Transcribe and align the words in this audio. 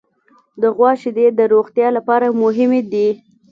د 0.61 0.63
غوا 0.75 0.91
شیدې 1.01 1.27
د 1.39 1.41
روغتیا 1.53 1.87
لپاره 1.97 2.27
مهمې 2.43 2.81
دي. 2.91 3.07